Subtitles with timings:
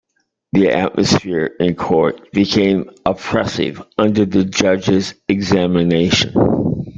[0.53, 6.33] The atmosphere in court became oppressive under the judge’s examination.